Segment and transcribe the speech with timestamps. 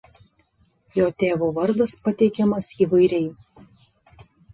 [0.99, 3.29] Jo tėvo vardas pateikiamas įvairiai.